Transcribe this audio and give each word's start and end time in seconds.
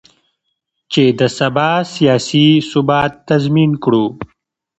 چې 0.91 1.03
د 1.19 1.21
سبا 1.37 1.69
سیاسي 1.93 2.47
ثبات 2.71 3.11
تضمین 3.29 3.71
کړو. 3.83 4.05